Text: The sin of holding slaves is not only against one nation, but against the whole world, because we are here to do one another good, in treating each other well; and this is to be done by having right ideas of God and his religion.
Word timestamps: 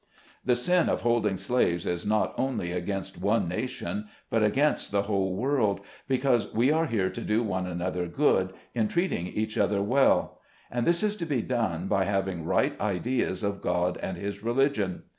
The 0.43 0.55
sin 0.55 0.89
of 0.89 1.01
holding 1.01 1.37
slaves 1.37 1.85
is 1.85 2.07
not 2.07 2.33
only 2.35 2.71
against 2.71 3.21
one 3.21 3.47
nation, 3.47 4.07
but 4.31 4.41
against 4.41 4.91
the 4.91 5.03
whole 5.03 5.35
world, 5.35 5.79
because 6.07 6.51
we 6.55 6.71
are 6.71 6.87
here 6.87 7.11
to 7.11 7.21
do 7.21 7.43
one 7.43 7.67
another 7.67 8.07
good, 8.07 8.51
in 8.73 8.87
treating 8.87 9.27
each 9.27 9.59
other 9.59 9.83
well; 9.83 10.39
and 10.71 10.87
this 10.87 11.03
is 11.03 11.15
to 11.17 11.27
be 11.27 11.43
done 11.43 11.87
by 11.87 12.05
having 12.05 12.43
right 12.45 12.75
ideas 12.81 13.43
of 13.43 13.61
God 13.61 13.99
and 14.01 14.17
his 14.17 14.41
religion. 14.41 15.03